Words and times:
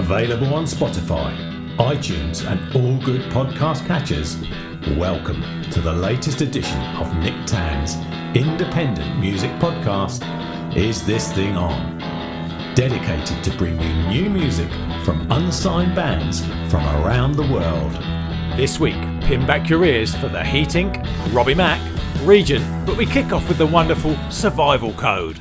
Available 0.00 0.54
on 0.54 0.64
Spotify, 0.64 1.36
iTunes, 1.76 2.50
and 2.50 2.58
all 2.74 2.96
good 3.04 3.20
podcast 3.30 3.86
catchers. 3.86 4.34
Welcome 4.96 5.42
to 5.70 5.82
the 5.82 5.92
latest 5.92 6.40
edition 6.40 6.80
of 6.96 7.14
Nick 7.16 7.34
Tan's 7.44 7.96
independent 8.34 9.20
music 9.20 9.50
podcast, 9.60 10.24
Is 10.74 11.04
This 11.04 11.30
Thing 11.30 11.54
On? 11.54 11.98
Dedicated 12.74 13.44
to 13.44 13.54
bringing 13.58 14.08
new 14.08 14.30
music 14.30 14.70
from 15.04 15.30
unsigned 15.30 15.94
bands 15.94 16.46
from 16.70 16.82
around 17.04 17.32
the 17.32 17.52
world. 17.52 17.92
This 18.56 18.80
week, 18.80 18.96
pin 19.20 19.46
back 19.46 19.68
your 19.68 19.84
ears 19.84 20.14
for 20.14 20.28
the 20.28 20.42
Heat 20.42 20.70
Inc., 20.70 21.34
Robbie 21.34 21.54
Mac, 21.54 21.78
Regent, 22.22 22.64
but 22.86 22.96
we 22.96 23.04
kick 23.04 23.34
off 23.34 23.46
with 23.48 23.58
the 23.58 23.66
wonderful 23.66 24.16
Survival 24.30 24.94
Code. 24.94 25.40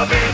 Of 0.00 0.10
it, 0.12 0.29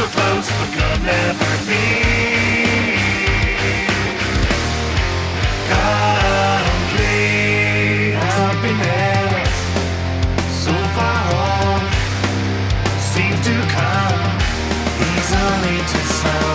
so 0.00 0.06
close 0.06 0.48
but 0.58 0.70
could 0.76 1.00
never 1.04 1.52
be. 1.68 1.84
Complete 5.68 7.34
happiness. 8.32 9.54
So 10.64 10.74
far 10.96 11.24
off 11.52 11.84
seems 13.12 13.40
to 13.48 13.54
come 13.76 14.32
easily 15.10 15.78
to 15.92 16.00
some. 16.18 16.49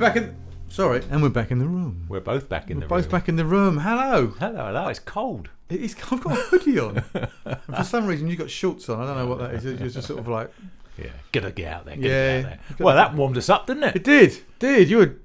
Back 0.00 0.16
in. 0.16 0.36
Sorry, 0.68 1.02
and 1.10 1.22
we're 1.22 1.28
back 1.30 1.50
in 1.50 1.58
the 1.58 1.66
room. 1.66 2.06
We're 2.08 2.20
both 2.20 2.48
back 2.48 2.70
in 2.70 2.76
We're 2.78 2.82
the 2.82 2.86
both 2.88 3.04
room. 3.04 3.10
back 3.12 3.28
in 3.28 3.36
the 3.36 3.44
room. 3.44 3.78
Hello. 3.78 4.28
Hello, 4.38 4.66
hello. 4.66 4.88
It's 4.88 5.00
cold. 5.00 5.48
It's, 5.68 5.94
I've 6.12 6.20
got 6.22 6.32
a 6.32 6.40
hoodie 6.42 6.78
on. 6.78 7.02
and 7.14 7.76
for 7.76 7.84
some 7.84 8.06
reason, 8.06 8.28
you've 8.28 8.38
got 8.38 8.50
shorts 8.50 8.88
on. 8.88 9.00
I 9.00 9.06
don't 9.06 9.16
know 9.16 9.26
what 9.26 9.38
that 9.38 9.54
is. 9.54 9.64
You're 9.64 9.88
just 9.88 10.06
sort 10.08 10.18
of 10.20 10.28
like. 10.28 10.52
Yeah, 10.98 11.06
gotta 11.32 11.50
get 11.50 11.72
out 11.72 11.86
there. 11.86 11.96
Gotta 11.96 12.08
Yeah. 12.08 12.40
get 12.42 12.44
out 12.52 12.58
there. 12.76 12.86
Well, 12.86 12.94
that 12.96 13.14
warmed 13.14 13.36
us 13.38 13.48
up, 13.48 13.66
didn't 13.66 13.84
It 13.84 13.96
it? 13.96 14.04
did. 14.04 14.38
Did 14.58 14.90
you 14.90 14.98
were 14.98 15.16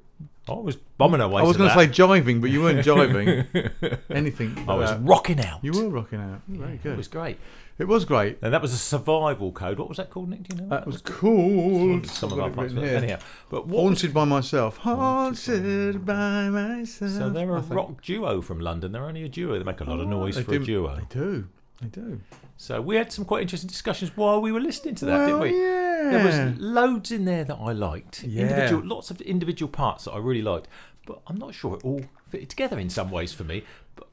I 0.48 0.54
was 0.54 0.76
bombing 0.76 1.22
away. 1.22 1.42
I 1.42 1.46
was 1.46 1.58
going 1.58 1.72
to 1.72 1.76
say 1.76 1.88
jiving, 1.88 2.40
but 2.40 2.52
you 2.52 2.62
weren't 2.62 2.86
jiving. 2.86 4.00
Anything. 4.12 4.64
I 4.68 4.76
was 4.76 4.92
that. 4.92 5.00
rocking 5.02 5.40
out. 5.44 5.64
You 5.64 5.72
were 5.72 5.90
rocking 5.90 6.20
out. 6.22 6.42
Very 6.48 6.74
good. 6.74 6.76
It 6.76 6.84
good. 6.84 6.98
was 6.98 7.08
great. 7.08 7.40
It 7.78 7.88
was 7.90 8.06
great. 8.06 8.38
And 8.42 8.54
that 8.54 8.62
was 8.62 8.72
a 8.72 8.78
survival 8.78 9.52
code. 9.52 9.80
What 9.80 9.90
was 9.90 9.98
that 9.98 10.10
called, 10.10 10.30
Nick? 10.30 10.44
Do 10.44 10.56
you 10.56 10.62
know? 10.62 10.70
That 10.70 10.88
was 10.88 11.02
cool. 11.02 12.02
some 12.06 12.32
of 12.32 12.40
our 12.40 12.50
parts. 12.50 12.74
But 12.74 12.86
anyhow, 12.86 13.18
but 13.50 13.68
what? 13.68 13.82
Haunted 13.82 14.14
by 14.14 14.24
myself. 14.26 14.78
Haunted 14.78 16.06
by 16.06 16.50
myself. 16.50 17.12
so 17.12 17.30
they're 17.30 17.54
I 17.54 17.60
a 17.60 17.62
think. 17.62 17.74
rock 17.76 18.02
duo 18.02 18.42
from 18.42 18.60
London. 18.60 18.92
They're 18.92 19.06
only 19.06 19.24
a 19.24 19.30
duo. 19.30 19.58
They 19.58 19.64
make 19.66 19.82
a 19.82 19.84
lot 19.84 20.00
of 20.00 20.08
Oh, 20.08 20.10
noise 20.10 20.40
for 20.40 20.54
a 20.54 20.60
duo. 20.60 20.96
They 20.96 21.04
do. 21.10 21.48
They 21.82 21.88
do. 21.88 22.22
So 22.58 22.80
we 22.82 22.96
had 22.96 23.12
some 23.12 23.26
quite 23.26 23.42
interesting 23.42 23.68
discussions 23.68 24.16
while 24.16 24.40
we 24.42 24.54
were 24.54 24.62
listening 24.62 24.96
to 24.96 25.06
that, 25.06 25.18
well, 25.18 25.28
didn't 25.28 25.42
we? 25.42 25.60
yeah. 25.62 26.10
There 26.12 26.26
was 26.26 26.60
loads 26.62 27.12
in 27.12 27.26
there 27.26 27.44
that 27.44 27.58
I 27.60 27.74
liked. 27.74 28.24
Yeah. 28.24 28.44
Individual, 28.44 28.86
lots 28.86 29.12
of 29.12 29.20
individual 29.22 29.70
parts 29.70 30.06
that 30.06 30.12
I 30.12 30.20
really 30.20 30.42
liked, 30.42 30.70
but 31.06 31.20
I'm 31.28 31.36
not 31.36 31.54
sure 31.54 31.76
it 31.76 31.84
all 31.84 32.02
fitted 32.30 32.50
together 32.50 32.80
in 32.80 32.90
some 32.90 33.12
ways 33.12 33.34
for 33.34 33.44
me. 33.44 33.64
But 33.98 34.08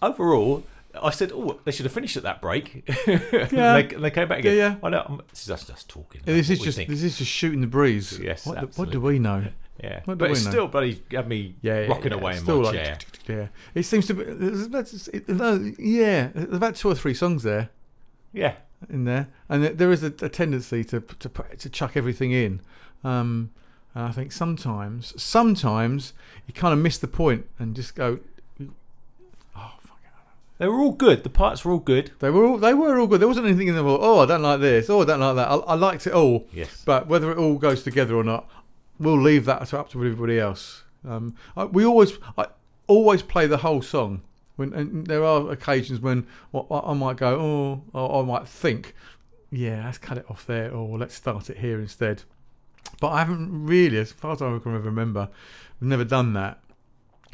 overall, 0.00 0.62
I 1.00 1.10
said, 1.10 1.32
"Oh, 1.34 1.60
they 1.64 1.70
should 1.70 1.84
have 1.86 1.92
finished 1.92 2.16
at 2.16 2.22
that 2.24 2.40
break." 2.40 2.88
Yeah. 3.06 3.76
and 3.76 3.90
they, 3.90 3.94
they 3.96 4.10
came 4.10 4.28
back 4.28 4.38
again. 4.40 4.56
Yeah, 4.56 4.68
yeah. 4.70 4.76
I 4.82 4.88
know. 4.90 5.04
I'm, 5.08 5.20
this 5.30 5.42
is 5.42 5.50
us 5.50 5.64
just 5.66 5.88
talking. 5.88 6.22
Yeah, 6.26 6.34
this 6.34 6.50
is 6.50 6.58
just 6.60 6.78
this 6.78 7.02
is 7.02 7.18
just 7.18 7.30
shooting 7.30 7.60
the 7.60 7.66
breeze. 7.66 8.18
Yes, 8.18 8.46
What, 8.46 8.60
do, 8.60 8.66
what 8.76 8.90
do 8.90 9.00
we 9.00 9.18
know? 9.18 9.44
yeah, 9.82 10.00
what 10.06 10.14
do 10.14 10.18
but 10.18 10.30
we 10.30 10.32
it's 10.32 10.44
know? 10.44 10.50
still 10.50 10.68
bloody 10.68 11.02
had 11.10 11.28
me 11.28 11.54
Yeah, 11.62 11.86
rocking 11.86 12.12
away 12.12 12.32
in 12.36 12.40
still 12.40 12.62
my 12.62 12.70
like, 12.70 12.74
chair. 12.74 12.98
Yeah, 13.28 13.48
it 13.74 13.82
seems 13.84 14.06
to 14.06 14.14
be. 14.14 14.24
There's 14.24 14.66
about, 14.66 14.92
it- 15.12 15.28
no, 15.28 15.72
yeah, 15.78 16.28
there's 16.34 16.56
about 16.56 16.76
two 16.76 16.88
or 16.88 16.94
three 16.94 17.14
songs 17.14 17.42
there 17.42 17.68
Yeah, 18.32 18.54
in 18.88 19.04
there, 19.04 19.28
and 19.48 19.62
there- 19.62 19.74
there 19.74 19.92
is 19.92 20.02
a, 20.02 20.06
a 20.22 20.28
tendency 20.30 20.84
to 20.84 21.00
to 21.00 21.28
to 21.58 21.68
chuck 21.70 21.96
everything 21.96 22.32
in. 22.32 22.60
Um, 23.04 23.50
and 23.94 24.04
I 24.06 24.12
think 24.12 24.32
sometimes, 24.32 25.12
sometimes 25.20 26.12
you 26.46 26.54
kind 26.54 26.72
of 26.72 26.78
miss 26.78 26.98
the 26.98 27.08
point 27.08 27.46
and 27.58 27.76
just 27.76 27.94
go. 27.94 28.18
They 30.58 30.66
were 30.66 30.80
all 30.80 30.92
good. 30.92 31.22
The 31.22 31.30
parts 31.30 31.64
were 31.64 31.72
all 31.72 31.78
good. 31.78 32.10
They 32.18 32.30
were 32.30 32.44
all 32.44 32.58
they 32.58 32.74
were 32.74 32.98
all 32.98 33.06
good. 33.06 33.20
There 33.20 33.28
wasn't 33.28 33.46
anything 33.46 33.68
in 33.68 33.74
them. 33.76 33.86
Oh, 33.86 34.18
I 34.20 34.26
don't 34.26 34.42
like 34.42 34.60
this. 34.60 34.90
Oh, 34.90 35.02
I 35.02 35.04
don't 35.04 35.20
like 35.20 35.36
that. 35.36 35.48
I, 35.48 35.54
I 35.54 35.74
liked 35.74 36.06
it 36.06 36.12
all. 36.12 36.46
Yes. 36.52 36.82
But 36.84 37.06
whether 37.06 37.30
it 37.30 37.38
all 37.38 37.54
goes 37.56 37.82
together 37.84 38.16
or 38.16 38.24
not, 38.24 38.48
we'll 38.98 39.20
leave 39.20 39.44
that 39.44 39.66
to- 39.68 39.78
up 39.78 39.90
to 39.90 39.98
everybody 39.98 40.38
else. 40.40 40.82
Um, 41.08 41.36
I, 41.56 41.64
we 41.64 41.84
always, 41.86 42.18
I 42.36 42.46
always 42.88 43.22
play 43.22 43.46
the 43.46 43.58
whole 43.58 43.82
song. 43.82 44.22
When 44.56 44.72
and 44.74 45.06
there 45.06 45.22
are 45.24 45.52
occasions 45.52 46.00
when 46.00 46.26
I, 46.52 46.60
I 46.70 46.92
might 46.94 47.16
go, 47.16 47.38
oh, 47.38 47.82
or 47.96 48.22
I 48.22 48.26
might 48.26 48.48
think, 48.48 48.94
yeah, 49.52 49.84
let's 49.84 49.98
cut 49.98 50.18
it 50.18 50.26
off 50.28 50.44
there, 50.44 50.72
or 50.72 50.98
let's 50.98 51.14
start 51.14 51.48
it 51.48 51.58
here 51.58 51.78
instead. 51.78 52.24
But 53.00 53.10
I 53.10 53.20
haven't 53.20 53.66
really, 53.66 53.98
as 53.98 54.10
far 54.10 54.32
as 54.32 54.42
I 54.42 54.58
can 54.58 54.72
remember, 54.82 55.28
never 55.80 56.04
done 56.04 56.32
that 56.32 56.58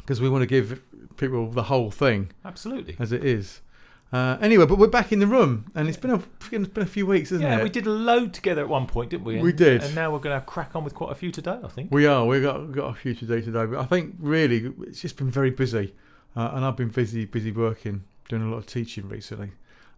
because 0.05 0.21
we 0.21 0.29
want 0.29 0.43
to 0.43 0.45
give 0.47 0.81
people 1.17 1.49
the 1.49 1.63
whole 1.63 1.89
thing 1.89 2.31
Absolutely. 2.45 2.95
as 2.99 3.11
it 3.11 3.25
is. 3.25 3.61
Uh, 4.13 4.37
anyway, 4.39 4.65
but 4.67 4.77
we're 4.77 4.87
back 4.87 5.11
in 5.11 5.17
the 5.19 5.25
room, 5.27 5.65
and 5.73 5.89
it's 5.89 5.97
been 5.97 6.11
a 6.11 6.21
it's 6.51 6.69
been 6.69 6.83
a 6.83 6.85
few 6.85 7.05
weeks, 7.07 7.31
isn't 7.31 7.41
Yeah, 7.41 7.55
it? 7.55 7.57
Yeah, 7.57 7.63
we 7.63 7.69
did 7.69 7.87
a 7.87 7.89
load 7.89 8.33
together 8.33 8.61
at 8.61 8.69
one 8.69 8.85
point, 8.85 9.09
didn't 9.09 9.25
we? 9.25 9.41
We 9.41 9.51
did. 9.51 9.83
And 9.83 9.95
now 9.95 10.13
we're 10.13 10.19
going 10.19 10.39
to 10.39 10.45
crack 10.45 10.75
on 10.75 10.83
with 10.83 10.93
quite 10.93 11.11
a 11.11 11.15
few 11.15 11.31
today, 11.31 11.57
I 11.63 11.67
think. 11.67 11.91
We 11.91 12.05
are. 12.05 12.23
We've 12.23 12.43
got 12.43 12.71
got 12.71 12.91
a 12.91 12.93
few 12.93 13.13
to 13.15 13.25
do 13.25 13.41
today, 13.41 13.65
but 13.65 13.79
I 13.79 13.85
think 13.85 14.15
really 14.19 14.71
it's 14.81 15.01
just 15.01 15.17
been 15.17 15.31
very 15.31 15.49
busy, 15.49 15.95
uh, 16.35 16.51
and 16.53 16.63
I've 16.63 16.77
been 16.77 16.89
busy 16.89 17.25
busy 17.25 17.51
working, 17.51 18.03
doing 18.29 18.43
a 18.43 18.49
lot 18.49 18.57
of 18.57 18.67
teaching 18.67 19.09
recently, 19.09 19.51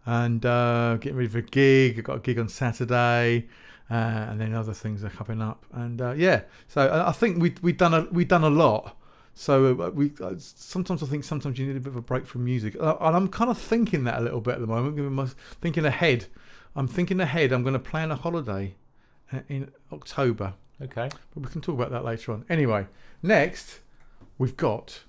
and 0.06 0.44
uh, 0.46 0.96
getting 1.02 1.18
ready 1.18 1.30
for 1.30 1.40
a 1.40 1.44
gig. 1.44 2.00
I've 2.00 2.06
got 2.06 2.16
a 2.16 2.22
gig 2.22 2.40
on 2.40 2.48
Saturday, 2.48 3.48
uh, 3.92 3.94
and 3.94 4.40
then 4.40 4.54
other 4.56 4.74
things 4.74 5.04
are 5.04 5.10
coming 5.10 5.42
up, 5.42 5.66
and 5.74 6.02
uh, 6.02 6.14
yeah. 6.14 6.42
So 6.70 6.88
I 6.88 7.10
I 7.10 7.12
think 7.12 7.40
we 7.42 7.54
we 7.62 7.74
done 7.74 7.94
a 7.94 8.08
we 8.12 8.24
done 8.26 8.46
a 8.46 8.50
lot. 8.50 8.96
So 9.40 9.80
uh, 9.80 9.92
we 9.92 10.12
uh, 10.20 10.34
sometimes 10.38 11.04
I 11.04 11.06
think 11.06 11.24
sometimes 11.24 11.60
you 11.60 11.68
need 11.68 11.78
a 11.78 11.80
bit 11.80 11.90
of 11.90 11.96
a 11.96 12.02
break 12.02 12.26
from 12.26 12.44
music, 12.44 12.76
uh, 12.80 12.96
and 13.00 13.16
I'm 13.16 13.28
kind 13.28 13.52
of 13.52 13.58
thinking 13.58 14.04
that 14.06 14.18
a 14.18 14.22
little 14.22 14.42
bit 14.42 14.56
at 14.56 14.62
the 14.62 14.68
moment. 14.68 14.96
Giving 14.96 15.14
my 15.14 15.28
thinking 15.62 15.86
ahead. 15.86 16.26
I'm 16.76 16.88
thinking 16.88 17.20
ahead. 17.20 17.52
I'm 17.52 17.62
going 17.62 17.74
to 17.74 17.80
plan 17.80 18.10
a 18.10 18.16
holiday 18.16 18.74
in 19.48 19.72
October. 19.94 20.56
Okay. 20.82 21.10
But 21.34 21.44
we 21.44 21.50
can 21.50 21.62
talk 21.62 21.76
about 21.76 21.92
that 21.92 22.04
later 22.04 22.32
on. 22.32 22.46
Anyway, 22.50 22.88
next 23.22 23.80
we've 24.40 24.58
got 24.58 25.04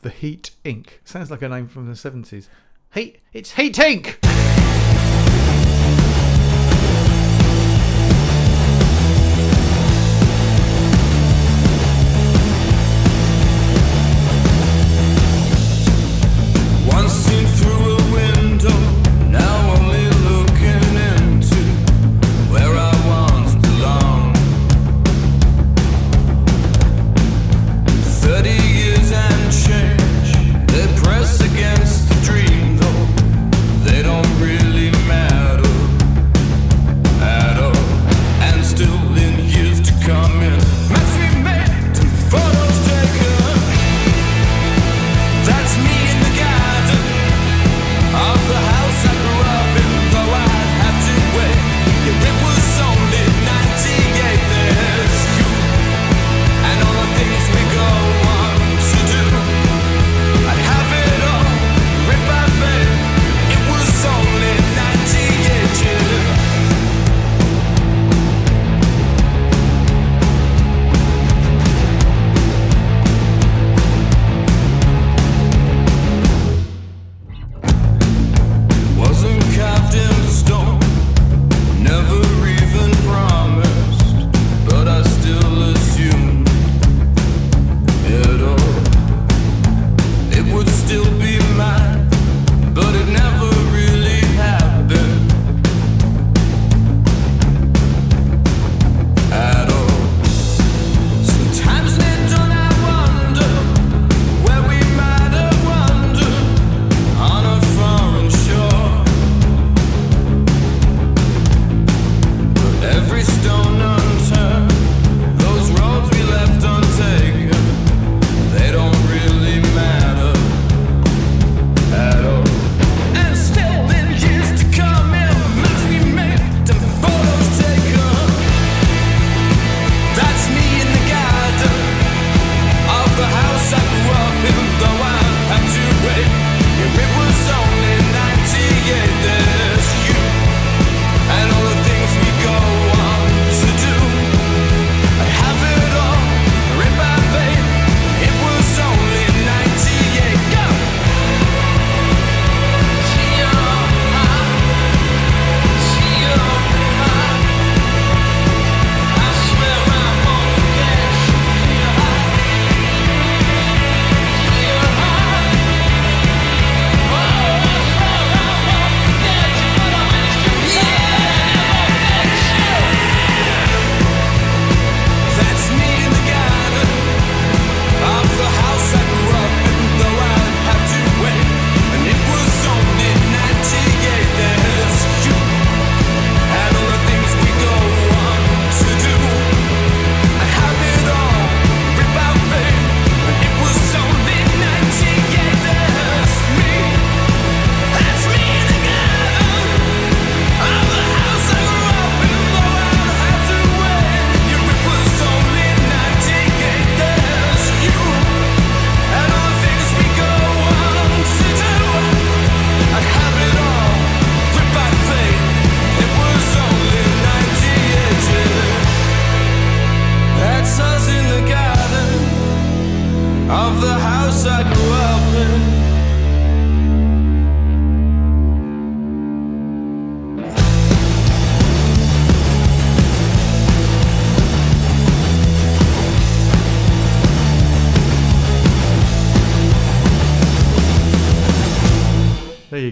the 0.00 0.10
Heat 0.10 0.52
Inc. 0.64 0.88
Sounds 1.04 1.30
like 1.30 1.42
a 1.42 1.48
name 1.48 1.68
from 1.68 1.86
the 1.86 1.96
seventies. 1.96 2.48
Heat. 2.94 3.20
It's 3.34 3.52
Heat 3.52 3.74
Inc. 3.74 4.19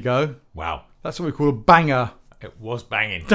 There 0.09 0.21
you 0.23 0.27
go. 0.29 0.35
Wow. 0.55 0.83
That's 1.03 1.21
what 1.21 1.27
we 1.27 1.33
call 1.33 1.49
a 1.51 1.53
banger. 1.53 2.11
It 2.41 2.55
was 2.61 2.85
banging. 2.85 3.27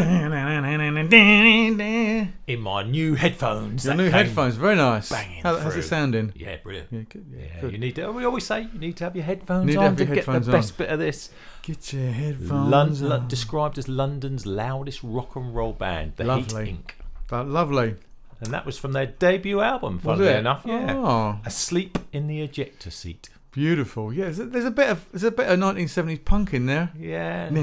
In 2.48 2.60
my 2.62 2.84
new 2.84 3.16
headphones. 3.16 3.84
that 3.84 3.98
new 3.98 4.04
came- 4.06 4.12
headphones, 4.14 4.56
very 4.56 4.76
nice. 4.78 5.10
banging 5.10 5.44
How, 5.44 5.58
how's 5.58 5.74
through. 5.74 5.82
it 5.82 5.86
sounding? 5.86 6.32
Yeah, 6.36 6.56
brilliant. 6.64 6.88
Yeah, 6.92 7.02
good, 7.10 7.26
yeah, 7.30 7.46
Yeah, 7.56 7.62
good. 7.62 7.72
you 7.74 7.78
need 7.80 7.96
to. 7.96 8.12
We 8.14 8.24
always 8.24 8.46
say 8.46 8.62
you 8.74 8.80
need 8.80 8.96
to 8.98 9.04
have 9.04 9.16
your 9.16 9.26
headphones 9.26 9.66
Need 9.68 9.74
to 9.74 9.80
on 9.80 9.96
to 9.98 10.06
your 10.06 10.16
get 10.16 10.26
the 10.26 10.32
headphones 10.32 10.48
best 10.48 10.72
on. 10.72 10.78
bit 10.78 10.90
of 10.90 11.00
this. 11.00 11.30
Get 11.64 11.92
your 11.94 12.12
headphones 12.12 13.02
Lon- 13.02 13.10
Lo- 13.10 13.16
on. 13.18 13.28
described 13.28 13.78
as 13.78 13.90
London's 13.90 14.46
loudest 14.46 15.02
rock 15.04 15.36
and 15.36 15.54
roll 15.54 15.74
band, 15.74 16.14
the 16.16 16.24
Lovely. 16.24 16.66
Heat 16.68 16.76
Inc. 16.88 16.92
That 17.30 17.48
lovely. 17.48 17.96
And 18.40 18.54
that 18.54 18.66
was 18.66 18.78
from 18.78 18.94
their 18.94 19.06
debut 19.06 19.60
album, 19.62 20.00
funnily 20.00 20.30
enough. 20.34 20.62
Yeah. 20.66 20.96
Oh, 20.96 21.40
Asleep 21.46 21.98
in 22.14 22.28
the 22.28 22.42
ejector 22.42 22.90
seat. 22.90 23.30
Beautiful. 23.54 24.12
Yeah, 24.12 24.26
there's 24.26 24.40
a, 24.40 24.46
there's 24.46 24.66
a 24.66 24.72
bit 24.72 24.90
of 24.90 25.06
there's 25.12 25.24
a 25.24 25.32
bit 25.32 25.48
of 25.48 25.58
1970s 25.60 26.26
punk 26.26 26.54
in 26.54 26.66
there. 26.66 26.92
Yeah. 27.00 27.46
It 27.46 27.52
It 27.54 27.58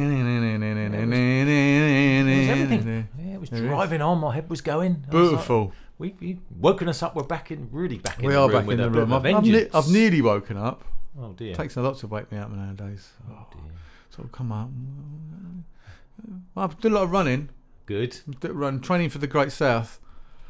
was. 1.90 2.84
Yeah, 3.18 3.34
it 3.34 3.40
was 3.40 3.50
There 3.50 3.58
it 3.60 3.64
is. 3.64 3.68
driving 3.68 4.00
on. 4.00 4.18
My 4.18 4.34
head 4.34 4.48
was 4.48 4.60
going. 4.62 5.04
I 5.10 5.14
was 5.14 5.22
like, 5.22 5.30
Beautiful. 5.30 5.72
we, 5.98 6.14
we 6.20 6.38
woken 6.58 6.88
us 6.88 7.02
up. 7.02 7.14
We're 7.14 7.24
back 7.24 7.50
in, 7.50 7.68
really 7.70 7.98
back 7.98 8.18
in 8.18 8.26
We 8.26 8.32
the 8.32 8.40
are 8.40 8.48
room 8.48 8.66
back 8.66 8.70
in 8.72 8.78
the 8.78 8.90
room. 8.90 9.12
I've, 9.12 9.26
I've, 9.26 9.44
ne- 9.44 9.68
I've 9.74 9.88
nearly 9.90 10.22
woken 10.22 10.56
up. 10.56 10.84
Oh 11.20 11.32
dear. 11.32 11.54
takes 11.54 11.76
a 11.76 11.82
lot 11.82 11.98
to 11.98 12.06
wake 12.06 12.30
me 12.32 12.38
up 12.38 12.50
nowadays. 12.50 13.10
Oh, 13.28 13.34
oh 13.40 13.46
dear. 13.52 13.72
So 14.10 14.22
come 14.32 14.52
up. 14.52 14.70
Well, 16.54 16.64
I've 16.64 16.80
done 16.80 16.92
a 16.92 16.94
lot 16.94 17.02
of 17.04 17.10
running. 17.10 17.50
Good. 17.86 18.18
Run 18.42 18.80
training 18.80 19.10
for 19.10 19.18
the 19.18 19.26
Great 19.26 19.52
South. 19.52 19.98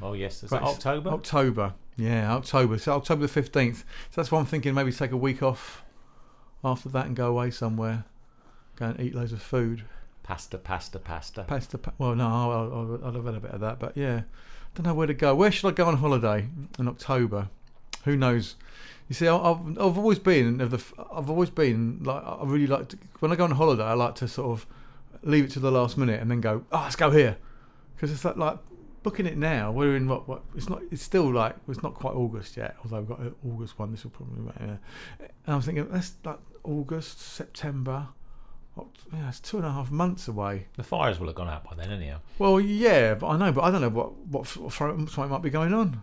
Oh 0.02 0.12
yes. 0.12 0.42
Is 0.42 0.50
that 0.50 0.62
October? 0.62 1.10
October. 1.10 1.74
Yeah, 1.96 2.34
October. 2.34 2.78
So 2.78 2.92
October 2.92 3.22
the 3.22 3.28
fifteenth. 3.28 3.84
So 4.10 4.20
that's 4.20 4.30
why 4.32 4.38
I'm 4.38 4.46
thinking 4.46 4.74
maybe 4.74 4.92
take 4.92 5.12
a 5.12 5.16
week 5.16 5.42
off 5.42 5.84
after 6.64 6.88
that 6.90 7.06
and 7.06 7.16
go 7.16 7.28
away 7.28 7.50
somewhere. 7.50 8.04
Go 8.76 8.86
and 8.86 9.00
eat 9.00 9.14
loads 9.14 9.32
of 9.32 9.42
food. 9.42 9.84
Pasta, 10.22 10.58
pasta, 10.58 10.98
pasta. 10.98 11.44
Pasta. 11.44 11.78
Pa- 11.78 11.92
well, 11.98 12.14
no, 12.14 12.26
I'll, 12.26 12.50
I'll, 12.52 13.00
I'll 13.04 13.12
have 13.12 13.24
had 13.24 13.34
a 13.34 13.40
bit 13.40 13.50
of 13.50 13.60
that, 13.60 13.78
but 13.78 13.96
yeah, 13.96 14.22
don't 14.74 14.86
know 14.86 14.94
where 14.94 15.06
to 15.06 15.14
go. 15.14 15.34
Where 15.34 15.50
should 15.50 15.68
I 15.68 15.72
go 15.72 15.86
on 15.86 15.96
holiday 15.96 16.48
in 16.78 16.88
October? 16.88 17.48
Who 18.04 18.16
knows? 18.16 18.56
You 19.08 19.14
see, 19.14 19.26
I've 19.26 19.78
I've 19.78 19.98
always 19.98 20.20
been 20.20 20.60
of 20.60 20.70
the 20.70 20.82
I've 21.12 21.28
always 21.28 21.50
been 21.50 22.00
like 22.04 22.22
I 22.24 22.44
really 22.44 22.68
like 22.68 22.88
to 22.90 22.98
when 23.18 23.32
I 23.32 23.36
go 23.36 23.44
on 23.44 23.50
holiday. 23.50 23.82
I 23.82 23.94
like 23.94 24.14
to 24.16 24.28
sort 24.28 24.52
of 24.52 24.66
leave 25.22 25.44
it 25.44 25.50
to 25.50 25.60
the 25.60 25.70
last 25.70 25.98
minute 25.98 26.20
and 26.20 26.30
then 26.30 26.40
go, 26.40 26.64
oh, 26.72 26.80
let's 26.82 26.96
go 26.96 27.10
here, 27.10 27.36
because 27.94 28.10
it's 28.10 28.24
like, 28.24 28.36
like 28.36 28.58
booking 29.02 29.26
it 29.26 29.36
now. 29.36 29.72
We're 29.72 29.96
in 29.96 30.08
what 30.08 30.28
what 30.28 30.42
it's 30.54 30.68
not. 30.68 30.82
It's 30.90 31.02
still 31.02 31.32
like 31.32 31.56
it's 31.68 31.82
not 31.82 31.94
quite 31.94 32.14
August 32.14 32.56
yet. 32.56 32.76
Although 32.84 32.98
we've 33.00 33.08
got 33.08 33.18
an 33.20 33.34
August 33.48 33.78
one. 33.78 33.90
This 33.92 34.04
will 34.04 34.10
probably. 34.10 34.52
Yeah. 34.60 34.76
And 35.18 35.28
I'm 35.46 35.60
thinking 35.60 35.88
that's 35.90 36.14
like 36.24 36.38
August, 36.64 37.20
September. 37.20 38.08
Yeah, 39.12 39.28
it's 39.28 39.40
two 39.40 39.58
and 39.58 39.66
a 39.66 39.72
half 39.72 39.90
months 39.90 40.28
away. 40.28 40.66
The 40.76 40.82
fires 40.82 41.18
will 41.18 41.26
have 41.26 41.36
gone 41.36 41.48
out 41.48 41.64
by 41.64 41.74
then, 41.74 41.90
anyhow. 41.90 42.20
Well, 42.38 42.60
yeah, 42.60 43.14
but 43.14 43.28
I 43.28 43.36
know, 43.36 43.52
but 43.52 43.62
I 43.62 43.70
don't 43.70 43.80
know 43.82 43.90
what 43.90 44.16
what 44.26 44.46
something 44.46 45.28
might 45.28 45.42
be 45.42 45.50
going 45.50 45.74
on. 45.74 46.02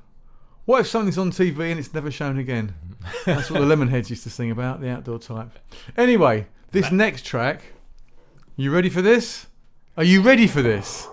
What 0.65 0.81
if 0.81 0.87
something's 0.87 1.17
on 1.17 1.31
TV 1.31 1.71
and 1.71 1.79
it's 1.79 1.93
never 1.93 2.11
shown 2.11 2.37
again? 2.37 2.75
Mm-hmm. 2.85 3.31
That's 3.31 3.49
what 3.49 3.61
the 3.61 3.65
Lemonheads 3.65 4.09
used 4.09 4.23
to 4.23 4.29
sing 4.29 4.51
about, 4.51 4.81
the 4.81 4.89
outdoor 4.89 5.17
type. 5.17 5.51
Anyway, 5.95 6.47
this 6.71 6.91
next 6.91 7.25
track, 7.25 7.61
you 8.57 8.69
ready 8.71 8.89
for 8.89 9.01
this? 9.01 9.47
Are 9.95 10.03
you 10.03 10.21
ready 10.21 10.45
for 10.45 10.61
this? 10.61 11.07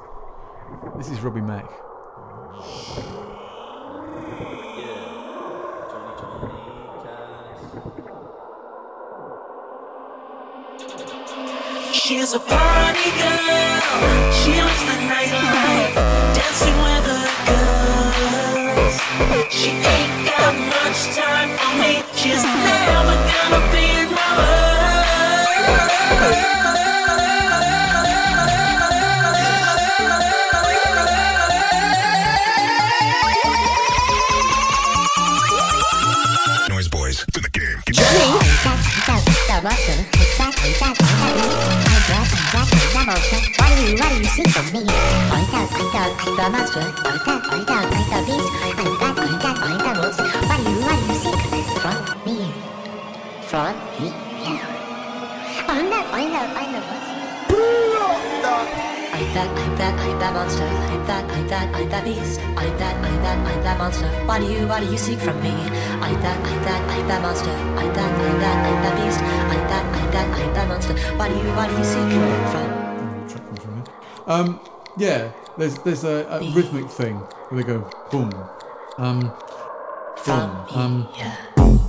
This 0.96 1.10
is 1.10 1.20
Robbie 1.20 1.40
Mac. 1.40 1.68
She's 11.92 12.32
a 12.34 12.38
party 12.38 13.10
girl. 13.18 13.80
She 14.32 14.52
loves 14.60 14.84
the 14.84 14.96
nightlife, 15.08 15.94
dancing 16.34 16.78
with 16.84 17.04
the 17.08 17.20
girls. 17.48 18.94
She 19.52 19.70
ain't 19.70 20.28
got 20.28 20.54
much 20.54 21.00
time 21.14 21.50
for 21.58 21.70
me. 21.80 21.92
She's 22.14 22.42
never 22.42 23.16
gonna 23.30 23.60
be 23.72 23.84
in 24.00 24.08
my 24.14 24.24
From 43.14 44.72
me, 44.72 44.80
I'm 44.80 45.46
that, 45.46 45.70
I'm 45.70 45.86
that, 45.92 46.10
I'm 46.18 46.36
that. 46.36 46.50
I'm 59.14 59.32
that, 59.32 59.48
I'm 59.48 59.78
that, 59.78 59.94
I'm 59.94 60.18
that 60.18 60.32
monster. 60.34 60.64
I'm 60.64 61.06
that, 61.06 61.24
I'm 61.30 61.46
that, 61.46 61.74
I'm 61.74 61.88
that 61.88 62.04
beast. 62.04 62.40
I'm 62.40 62.76
that, 62.78 62.96
I'm 62.96 63.22
that, 63.22 63.38
I'm 63.38 63.62
that 63.62 63.78
monster. 63.78 64.08
What 64.26 64.40
do 64.40 64.46
you, 64.50 64.66
what 64.66 64.82
do 64.82 64.90
you 64.90 64.98
seek 64.98 65.20
from 65.20 65.40
me? 65.40 65.50
I'm 65.50 66.20
that, 66.20 66.36
I'm 66.36 66.62
that, 66.64 66.82
I'm 66.90 67.06
that 67.06 67.22
monster. 67.22 67.50
I'm 67.50 67.94
that, 67.94 68.10
I'm 68.10 68.40
that, 68.40 68.66
I'm 68.66 68.82
that 68.82 68.96
beast. 68.98 69.20
I'm 69.20 69.68
that, 69.68 69.84
I'm 69.84 70.10
that, 70.10 70.26
I'm 70.40 70.54
that 70.54 70.68
monster. 70.68 70.94
What 71.16 71.28
do 71.28 71.36
you, 71.36 71.54
what 71.54 71.70
do 71.70 71.76
you 71.78 71.84
seek 71.84 72.10
from? 72.50 72.83
Um, 74.26 74.58
yeah, 74.96 75.32
there's 75.58 75.76
there's 75.80 76.04
a, 76.04 76.26
a 76.30 76.50
rhythmic 76.52 76.88
thing 76.90 77.16
where 77.16 77.62
they 77.62 77.66
go 77.66 77.90
boom, 78.10 78.32
um, 78.96 79.32
From 80.16 80.66
boom, 80.72 81.00
me, 81.00 81.06
um, 81.06 81.08
yeah. 81.18 81.36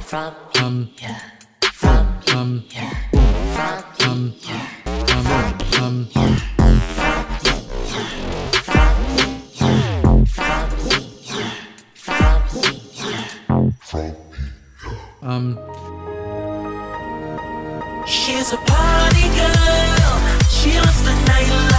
From 0.02 0.34
me, 0.34 0.62
um, 0.62 0.92
yeah. 1.02 1.20
From 1.72 2.06
me, 2.20 2.34
um, 2.34 2.64
yeah. 2.72 2.90
From 3.24 3.64
me, 4.04 4.06
um, 4.06 4.34
yeah. 4.44 4.70
um, 5.82 6.10
um. 6.16 6.42
Um, 15.22 15.58
She's 18.06 18.54
a 18.54 18.58
party 18.58 19.28
girl. 19.36 20.20
She 20.50 20.78
loves 20.78 21.02
the 21.04 21.12
nightlife, 21.26 21.75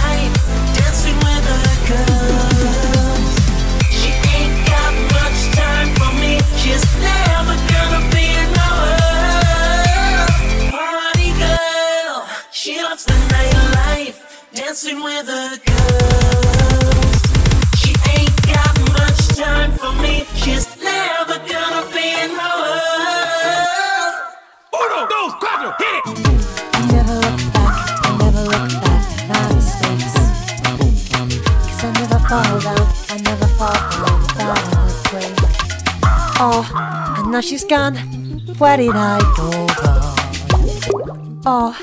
dancing 14.77 15.01
with 15.03 15.25
the 15.25 15.59
girls. 15.65 17.21
She 17.79 17.91
ain't 18.11 18.35
got 18.45 18.79
much 18.93 19.27
time 19.35 19.71
for 19.71 19.91
me. 20.01 20.25
She's 20.35 20.67
never 20.83 21.39
gonna 21.39 21.83
be 21.93 22.13
in 22.23 22.35
my 22.37 22.51
world. 22.61 24.13
Uno, 24.77 25.07
dos, 25.07 25.33
cuatro, 25.41 25.73
hit 25.79 25.93
it! 25.97 26.03
I 26.73 26.85
never 26.91 27.15
look 27.15 27.39
back, 27.53 27.73
I 28.05 28.17
never 28.19 28.43
look 28.43 28.69
back 28.83 29.03
at 29.17 29.27
my 29.29 29.41
mistakes. 29.55 30.13
Cause 31.67 31.83
I 31.83 31.85
never 31.93 32.19
fall 32.29 32.59
down, 32.59 32.85
I 33.09 33.17
never 33.23 33.47
fall 33.57 33.79
down 33.91 34.17
without 34.21 34.61
a 34.61 34.85
break. 35.09 35.33
Oh, 36.39 36.61
and 37.17 37.31
now 37.31 37.41
she's 37.41 37.63
gone. 37.63 37.95
Where 38.59 38.77
did 38.77 38.91
I 38.93 39.19
go 39.35 39.49
wrong? 39.81 41.41
Oh, 41.47 41.75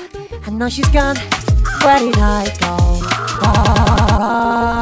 and 0.45 0.59
now 0.59 0.69
she's 0.69 0.87
gone. 0.89 1.17
Where 1.85 1.99
did 1.99 2.17
I 2.17 2.45
go 2.59 2.75
wrong? 3.45 4.74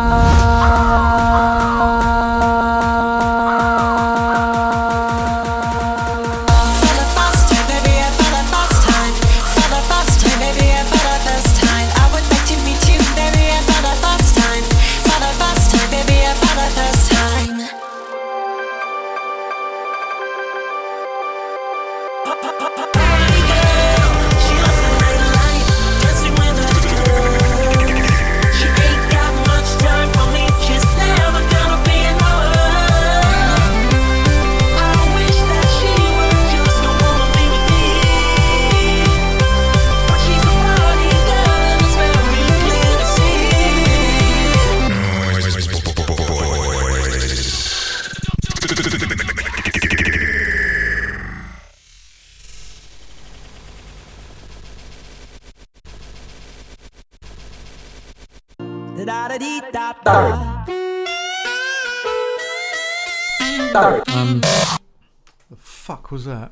Was 66.13 66.25
that? 66.25 66.51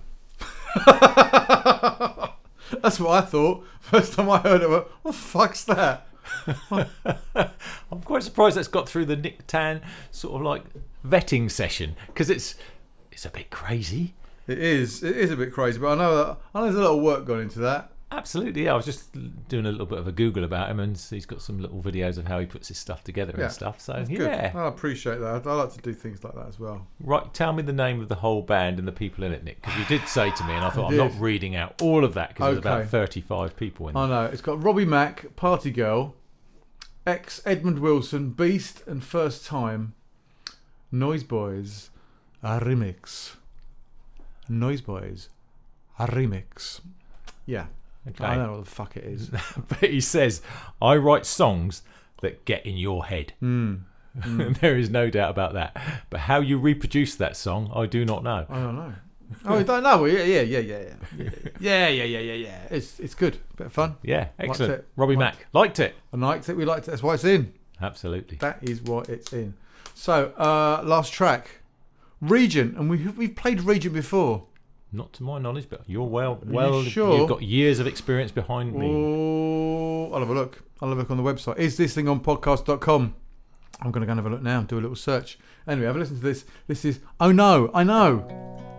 That's 2.81 2.99
what 2.99 3.11
I 3.11 3.21
thought. 3.21 3.63
First 3.79 4.13
time 4.13 4.29
I 4.29 4.39
heard 4.39 4.61
it, 4.61 4.65
I 4.65 4.67
went, 4.69 4.87
what 5.03 5.11
the 5.11 5.17
fuck's 5.17 5.63
that? 5.65 6.07
I'm 7.91 8.01
quite 8.03 8.23
surprised 8.23 8.57
that's 8.57 8.67
got 8.67 8.87
through 8.89 9.05
the 9.05 9.15
Nick 9.15 9.45
Tan 9.47 9.81
sort 10.11 10.35
of 10.35 10.41
like 10.41 10.63
vetting 11.05 11.51
session 11.51 11.95
because 12.07 12.29
it's 12.29 12.55
it's 13.11 13.25
a 13.25 13.29
bit 13.29 13.49
crazy. 13.49 14.13
It 14.47 14.59
is. 14.59 15.03
It 15.03 15.17
is 15.17 15.31
a 15.31 15.35
bit 15.35 15.51
crazy, 15.51 15.79
but 15.79 15.89
I 15.89 15.95
know 15.95 16.15
that 16.15 16.37
I 16.55 16.59
know 16.59 16.65
there's 16.65 16.75
a 16.75 16.87
lot 16.87 16.97
of 16.97 17.03
work 17.03 17.25
gone 17.25 17.41
into 17.41 17.59
that. 17.59 17.91
Absolutely, 18.13 18.65
yeah. 18.65 18.73
I 18.73 18.75
was 18.75 18.83
just 18.85 19.13
doing 19.47 19.65
a 19.65 19.71
little 19.71 19.85
bit 19.85 19.97
of 19.97 20.05
a 20.05 20.11
Google 20.11 20.43
about 20.43 20.69
him, 20.69 20.81
and 20.81 20.97
he's 21.09 21.25
got 21.25 21.41
some 21.41 21.59
little 21.61 21.81
videos 21.81 22.17
of 22.17 22.27
how 22.27 22.39
he 22.39 22.45
puts 22.45 22.67
his 22.67 22.77
stuff 22.77 23.03
together 23.05 23.33
Yeah, 23.37 23.45
and 23.45 23.53
stuff. 23.53 23.79
So 23.79 24.03
Good. 24.05 24.19
yeah, 24.19 24.51
I 24.53 24.67
appreciate 24.67 25.19
that. 25.19 25.47
I 25.47 25.53
like 25.53 25.71
to 25.73 25.79
do 25.79 25.93
things 25.93 26.21
like 26.23 26.35
that 26.35 26.47
as 26.47 26.59
well. 26.59 26.85
right. 26.99 27.33
Tell 27.33 27.53
me 27.53 27.63
the 27.63 27.71
name 27.71 28.01
of 28.01 28.09
the 28.09 28.15
whole 28.15 28.41
band 28.41 28.79
and 28.79 28.87
the 28.87 28.91
people 28.91 29.23
in 29.23 29.31
it, 29.31 29.43
Nick, 29.45 29.61
because 29.61 29.77
you 29.79 29.85
did 29.85 30.05
say 30.09 30.29
to 30.29 30.43
me, 30.43 30.53
and 30.53 30.65
I 30.65 30.69
thought 30.69 30.91
I'm 30.91 30.97
not 30.97 31.13
reading 31.19 31.55
out 31.55 31.81
all 31.81 32.03
of 32.03 32.13
that 32.15 32.29
because 32.29 32.55
there's 32.55 32.57
about 32.57 32.87
35 32.89 33.55
people 33.55 33.87
in. 33.87 33.95
I 33.95 34.07
know. 34.07 34.25
It's 34.25 34.41
got 34.41 34.61
Robbie 34.61 34.85
Mac, 34.85 35.33
Party 35.37 35.71
Girl, 35.71 36.13
ex 37.07 37.41
Edmund 37.45 37.79
Wilson, 37.79 38.31
Beast, 38.31 38.83
and 38.87 39.01
First 39.01 39.45
Time, 39.45 39.93
Noize 40.93 41.25
Boys, 41.25 41.89
a 42.43 42.59
remix. 42.59 43.35
Noize 44.49 44.83
Boys, 44.83 45.29
a 45.97 46.07
remix. 46.07 46.81
Yeah. 47.45 47.67
Okay. 48.07 48.23
I 48.23 48.35
don't 48.35 48.45
know 48.47 48.51
what 48.53 48.65
the 48.65 48.71
fuck 48.71 48.97
it 48.97 49.03
is. 49.03 49.29
but 49.67 49.89
he 49.89 50.01
says, 50.01 50.41
"I 50.81 50.95
write 50.95 51.25
songs 51.25 51.83
that 52.21 52.45
get 52.45 52.65
in 52.65 52.77
your 52.77 53.05
head." 53.05 53.33
Hmm. 54.23 54.51
there 54.59 54.77
is 54.77 54.89
no 54.89 55.09
doubt 55.09 55.29
about 55.29 55.53
that. 55.53 55.81
But 56.09 56.19
how 56.19 56.41
you 56.41 56.57
reproduce 56.57 57.15
that 57.15 57.37
song, 57.37 57.71
I 57.73 57.85
do 57.85 58.03
not 58.03 58.25
know. 58.25 58.45
I 58.49 58.55
don't 58.55 58.75
know. 58.75 58.93
Oh, 59.45 59.57
you 59.57 59.63
don't 59.63 59.83
know? 59.83 60.03
Yeah, 60.03 60.23
yeah, 60.23 60.41
yeah, 60.41 60.59
yeah, 60.59 60.79
yeah, 61.17 61.29
yeah, 61.59 61.87
yeah, 61.87 62.03
yeah, 62.03 62.19
yeah, 62.19 62.33
yeah. 62.33 62.59
It's 62.69 62.99
it's 62.99 63.15
good, 63.15 63.37
bit 63.55 63.67
of 63.67 63.73
fun. 63.73 63.95
Yeah, 64.03 64.27
excellent. 64.37 64.73
it. 64.73 64.87
Robbie 64.95 65.15
Liked 65.15 65.39
Mac 65.39 65.47
liked 65.53 65.79
it. 65.79 65.95
I 66.13 66.17
liked 66.17 66.49
it. 66.49 66.57
We 66.57 66.65
liked 66.65 66.87
it. 66.87 66.91
That's 66.91 67.03
why 67.03 67.13
it's 67.13 67.23
in. 67.23 67.53
Absolutely. 67.81 68.37
That 68.37 68.59
is 68.61 68.81
what 68.81 69.09
it's 69.09 69.31
in. 69.33 69.53
So, 69.93 70.33
uh, 70.37 70.81
last 70.83 71.13
track, 71.13 71.61
Regent, 72.19 72.77
and 72.77 72.89
we 72.89 72.97
we've 73.07 73.35
played 73.35 73.61
Regent 73.61 73.93
before. 73.93 74.43
Not 74.93 75.13
to 75.13 75.23
my 75.23 75.39
knowledge, 75.39 75.67
but 75.69 75.83
you're 75.87 76.07
well. 76.07 76.39
Well, 76.43 76.83
sure? 76.83 77.17
you've 77.17 77.29
got 77.29 77.41
years 77.41 77.79
of 77.79 77.87
experience 77.87 78.31
behind 78.31 78.75
me. 78.75 78.87
Oh, 78.87 80.11
I'll 80.13 80.19
have 80.19 80.29
a 80.29 80.33
look. 80.33 80.63
I'll 80.81 80.89
have 80.89 80.97
a 80.97 81.01
look 81.01 81.11
on 81.11 81.17
the 81.17 81.23
website. 81.23 81.57
Is 81.57 81.77
this 81.77 81.93
thing 81.93 82.09
on 82.09 82.19
podcast.com? 82.19 83.15
I'm 83.79 83.91
going 83.91 84.01
to 84.01 84.05
go 84.05 84.11
and 84.11 84.19
have 84.19 84.25
a 84.25 84.29
look 84.29 84.41
now 84.41 84.59
and 84.59 84.67
do 84.67 84.77
a 84.77 84.81
little 84.81 84.95
search. 84.95 85.39
Anyway, 85.67 85.87
have 85.87 85.95
a 85.95 85.99
listen 85.99 86.17
to 86.17 86.21
this. 86.21 86.45
This 86.67 86.83
is 86.83 86.99
Oh 87.19 87.31
No, 87.31 87.71
I 87.73 87.83
Know. 87.83 88.70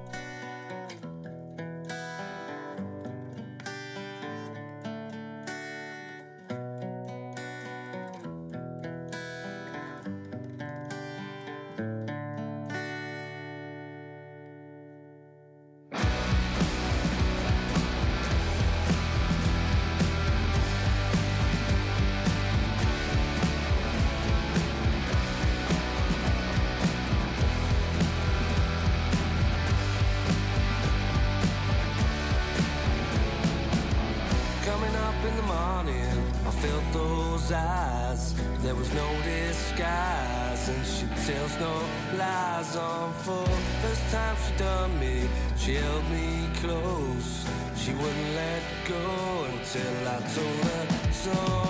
No 41.63 41.75
lies 42.19 42.77
on 42.77 43.13
for 43.25 43.47
first 43.83 44.05
time 44.11 44.37
she 44.43 44.53
done 44.57 44.93
me. 44.99 45.17
She 45.57 45.75
held 45.75 46.05
me 46.11 46.29
close. 46.63 47.31
She 47.77 47.93
wouldn't 48.01 48.31
let 48.43 48.63
go 48.95 49.07
until 49.53 49.97
I 50.17 50.19
told 50.35 50.61
her 50.69 50.85
so. 51.25 51.62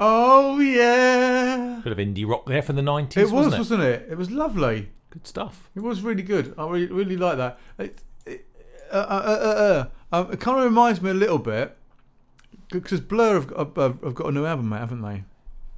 Oh 0.00 0.58
yeah. 0.58 1.80
Bit 1.84 1.92
of 1.92 1.98
indie 1.98 2.28
rock 2.28 2.46
there 2.46 2.62
from 2.62 2.76
the 2.76 2.82
90s, 2.82 3.16
It 3.16 3.22
was, 3.24 3.32
wasn't 3.32 3.54
it? 3.54 3.58
wasn't 3.58 3.82
it? 3.82 4.06
It 4.10 4.18
was 4.18 4.30
lovely. 4.30 4.90
Good 5.10 5.26
stuff. 5.26 5.70
It 5.74 5.80
was 5.80 6.02
really 6.02 6.22
good. 6.22 6.54
I 6.58 6.66
really, 6.66 6.86
really 6.86 7.16
like 7.16 7.36
that. 7.36 7.58
It, 7.78 7.98
it, 8.26 8.46
uh, 8.92 8.96
uh, 8.96 9.00
uh, 9.00 9.86
uh, 10.12 10.16
um, 10.16 10.32
it 10.32 10.40
kind 10.40 10.58
of 10.58 10.64
reminds 10.64 11.00
me 11.00 11.10
a 11.10 11.14
little 11.14 11.38
bit 11.38 11.76
because 12.70 13.00
Blur 13.00 13.34
have 13.34 13.46
got, 13.46 13.76
have, 13.76 14.02
have 14.02 14.14
got 14.14 14.26
a 14.26 14.32
new 14.32 14.44
album, 14.46 14.68
mate, 14.68 14.78
haven't 14.78 15.02
they? 15.02 15.24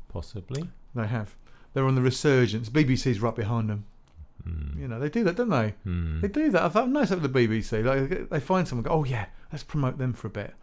Possibly. 0.09 0.71
They 0.95 1.07
have. 1.07 1.35
They're 1.75 1.85
on 1.85 1.95
the 1.95 2.01
resurgence. 2.03 2.71
BBC's 2.71 3.21
right 3.21 3.35
behind 3.35 3.69
them. 3.69 3.85
You 4.79 4.87
know, 4.87 5.01
they 5.01 5.09
do 5.09 5.25
that, 5.25 5.35
don't 5.35 5.49
they? 5.49 5.75
Hmm. 5.83 6.21
They 6.21 6.29
do 6.29 6.51
that. 6.53 6.63
I 6.63 6.69
thought 6.69 6.89
nice 6.89 7.11
of 7.11 7.21
the 7.21 7.29
BBC. 7.29 7.85
Like 7.85 8.31
they 8.31 8.39
find 8.39 8.69
someone, 8.69 8.85
go, 8.85 8.91
oh 8.91 9.05
yeah, 9.05 9.27
let's 9.51 9.65
promote 9.65 9.99
them 9.99 10.13
for 10.13 10.29
a 10.29 10.31
bit. 10.31 10.55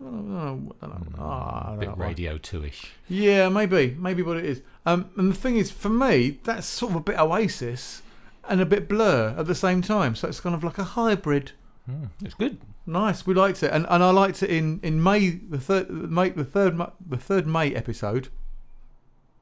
I 0.00 0.04
don't 0.04 0.28
know, 0.28 0.76
I 0.80 0.86
don't 0.86 1.18
know. 1.18 1.76
Don't 1.80 1.80
Bit. 1.80 1.98
Radio 1.98 2.38
2-ish. 2.38 2.92
Yeah, 3.08 3.48
maybe, 3.48 3.96
maybe 3.98 4.22
what 4.22 4.36
it 4.36 4.44
is. 4.44 4.62
Um, 4.86 5.10
and 5.16 5.32
the 5.32 5.36
thing 5.36 5.56
is, 5.56 5.70
for 5.70 5.88
me, 5.88 6.38
that's 6.44 6.66
sort 6.66 6.92
of 6.92 6.96
a 6.96 7.00
bit 7.00 7.18
Oasis 7.18 8.02
and 8.48 8.60
a 8.60 8.66
bit 8.66 8.88
Blur 8.88 9.34
at 9.36 9.46
the 9.46 9.54
same 9.56 9.82
time. 9.82 10.14
So 10.14 10.28
it's 10.28 10.40
kind 10.40 10.54
of 10.54 10.62
like 10.62 10.78
a 10.78 10.84
hybrid. 10.84 11.52
Hmm. 11.86 12.04
It's 12.24 12.34
good. 12.34 12.58
Nice, 12.86 13.26
we 13.26 13.34
liked 13.34 13.62
it, 13.62 13.70
and 13.70 13.84
and 13.90 14.02
I 14.02 14.10
liked 14.10 14.42
it 14.42 14.48
in, 14.48 14.80
in 14.82 15.02
May 15.02 15.28
the 15.28 15.58
third 15.60 15.90
May 15.90 16.30
the 16.30 16.44
third 16.44 16.78
the 17.06 17.18
third 17.18 17.46
May 17.46 17.74
episode, 17.74 18.28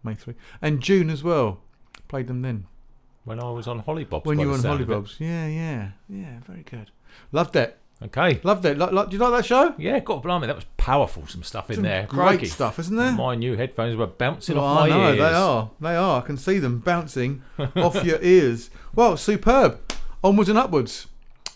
May 0.03 0.15
three, 0.17 0.35
and 0.61 0.81
June 0.81 1.11
as 1.11 1.23
well. 1.23 1.61
Played 2.09 2.27
them 2.27 2.43
then 2.43 2.67
When 3.25 3.39
I 3.39 3.49
was 3.51 3.69
on 3.69 3.83
Hollybobs. 3.85 4.25
when 4.25 4.41
you 4.41 4.49
were 4.49 4.55
on. 4.55 4.61
Hollybobs. 4.63 5.21
Yeah, 5.21 5.47
yeah, 5.47 5.91
yeah, 6.09 6.41
very 6.45 6.65
good. 6.65 6.91
Loved 7.31 7.55
it, 7.55 7.79
Okay. 8.03 8.41
loved 8.43 8.65
it. 8.67 8.77
Lo- 8.77 8.91
lo- 8.93 9.07
do 9.07 9.17
you 9.17 9.23
like 9.23 9.33
that 9.33 9.47
show? 9.47 9.75
Yeah, 9.79 10.01
God 10.01 10.23
blimey, 10.23 10.47
that 10.47 10.55
was 10.57 10.67
powerful. 10.77 11.27
Some 11.27 11.43
stuff 11.43 11.71
in 11.71 11.77
Some 11.77 11.85
there. 11.85 12.07
great 12.07 12.25
Crikey. 12.41 12.47
stuff, 12.47 12.79
isn't 12.79 12.95
there? 12.97 13.13
My 13.13 13.35
new 13.35 13.57
headphones 13.57 13.97
were 13.97 14.07
bouncing 14.07 14.59
Oh, 14.59 14.61
off 14.61 14.81
my 14.81 14.87
I 14.87 14.89
know, 14.91 15.09
ears. 15.09 15.19
they 15.19 15.25
are. 15.33 15.71
They 15.81 15.97
are. 15.97 16.23
I 16.23 16.27
can 16.27 16.37
see 16.37 16.59
them 16.59 16.81
bouncing 16.81 17.43
off 17.75 18.05
your 18.05 18.19
ears. 18.21 18.69
Well, 18.95 19.17
superb. 19.17 19.81
Onwards 20.23 20.51
and 20.51 20.59
upwards. 20.59 21.07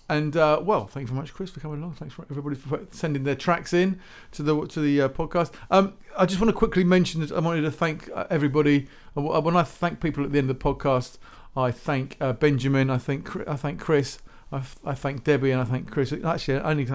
And 0.09 0.37
uh, 0.37 0.61
well, 0.65 0.87
thank 0.89 1.05
you 1.05 1.09
very 1.09 1.21
much, 1.21 1.33
Chris, 1.35 1.51
for 1.51 1.61
coming 1.61 1.79
along. 1.83 1.93
Thanks 1.95 2.15
for 2.15 2.27
everybody 2.31 2.57
for 2.57 2.81
sending 2.91 3.23
their 3.25 3.37
tracks 3.37 3.73
in 3.73 4.01
to 4.33 4.43
the 4.43 4.67
to 4.67 4.81
the 4.81 5.03
uh, 5.03 5.09
podcast. 5.09 5.53
Um, 5.71 5.93
I 6.19 6.27
just 6.27 6.41
want 6.41 6.49
to 6.49 6.57
quickly 6.57 6.83
mention 6.83 7.21
that 7.21 7.31
I 7.31 7.39
wanted 7.39 7.61
to 7.63 7.71
thank 7.71 8.11
uh, 8.13 8.27
everybody. 8.29 8.89
Uh, 9.17 9.21
wh- 9.21 9.45
When 9.45 9.55
I 9.57 9.63
thank 9.63 10.01
people 10.01 10.25
at 10.25 10.33
the 10.33 10.39
end 10.39 10.51
of 10.51 10.59
the 10.59 10.65
podcast, 10.65 11.19
I 11.57 11.71
thank 11.71 12.17
uh, 12.21 12.33
Benjamin. 12.33 12.91
I 12.91 12.99
thank 12.99 13.29
I 13.49 13.55
thank 13.55 13.79
Chris. 13.79 14.19
I, 14.53 14.63
I 14.85 14.95
thank 14.95 15.25
Debbie 15.25 15.51
and 15.51 15.61
I 15.61 15.65
thank 15.65 15.91
Chris. 15.91 16.13
Actually, 16.13 16.59
I 16.59 16.71
only 16.71 16.87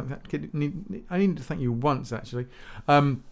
need, 0.53 1.05
I 1.09 1.17
need 1.17 1.37
to 1.37 1.43
thank 1.43 1.61
you 1.61 1.71
once 1.71 2.11
actually. 2.11 2.47
Um, 2.87 3.23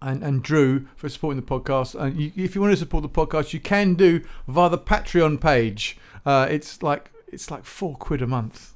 and, 0.00 0.22
and 0.22 0.42
Drew 0.42 0.86
for 0.96 1.08
supporting 1.08 1.40
the 1.40 1.46
podcast. 1.46 1.94
And 2.00 2.20
you, 2.20 2.32
if 2.36 2.54
you 2.54 2.60
want 2.60 2.72
to 2.72 2.76
support 2.76 3.02
the 3.02 3.08
podcast, 3.08 3.52
you 3.52 3.60
can 3.60 3.94
do 3.94 4.22
via 4.48 4.68
the 4.68 4.78
Patreon 4.78 5.40
page. 5.40 5.96
Uh, 6.26 6.46
it's 6.50 6.82
like 6.82 7.10
it's 7.28 7.50
like 7.50 7.64
four 7.64 7.96
quid 7.96 8.20
a 8.20 8.26
month, 8.26 8.74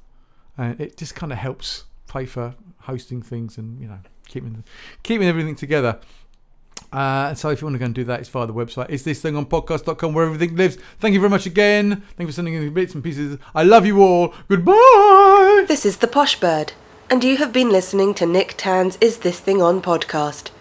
and 0.57 0.79
it 0.79 0.97
just 0.97 1.15
kind 1.15 1.31
of 1.31 1.37
helps 1.37 1.83
pay 2.07 2.25
for 2.25 2.55
hosting 2.81 3.21
things 3.21 3.57
and 3.57 3.79
you 3.81 3.87
know 3.87 3.99
keeping 4.27 4.63
keeping 5.03 5.27
everything 5.27 5.55
together. 5.55 5.99
Uh, 6.91 7.33
so 7.33 7.49
if 7.49 7.61
you 7.61 7.65
want 7.65 7.75
to 7.75 7.79
go 7.79 7.85
and 7.85 7.95
do 7.95 8.03
that, 8.05 8.19
it's 8.21 8.29
via 8.29 8.47
the 8.47 8.53
website. 8.53 8.87
It's 8.89 9.03
this 9.03 9.21
thing 9.21 9.35
on 9.35 9.45
podcast.com 9.45 10.13
where 10.13 10.25
everything 10.25 10.55
lives. 10.55 10.77
Thank 10.99 11.13
you 11.13 11.19
very 11.19 11.29
much 11.29 11.45
again. 11.45 12.03
Thank 12.15 12.21
you 12.21 12.27
for 12.27 12.33
sending 12.33 12.53
in 12.53 12.63
the 12.63 12.69
bits 12.69 12.95
and 12.95 13.03
pieces. 13.03 13.37
I 13.53 13.63
love 13.63 13.85
you 13.85 14.01
all. 14.01 14.33
Goodbye. 14.47 15.65
This 15.67 15.85
is 15.85 15.97
the 15.97 16.07
Posh 16.07 16.39
Bird, 16.39 16.73
and 17.09 17.23
you 17.23 17.37
have 17.37 17.51
been 17.51 17.69
listening 17.69 18.13
to 18.15 18.25
Nick 18.25 18.55
Tan's 18.57 18.97
Is 19.01 19.19
This 19.19 19.39
Thing 19.39 19.61
On 19.61 19.81
podcast. 19.81 20.51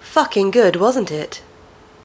Fucking 0.00 0.50
good, 0.50 0.76
wasn't 0.76 1.10
it? 1.10 1.42